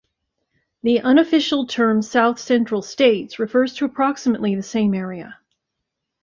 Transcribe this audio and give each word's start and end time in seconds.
The 0.81 0.99
unofficial 1.01 1.67
term 1.67 2.01
South 2.01 2.39
Central 2.39 2.81
States 2.81 3.37
refers 3.37 3.75
to 3.75 3.85
approximately 3.85 4.55
the 4.55 4.63
same 4.63 4.95
area. 4.95 5.37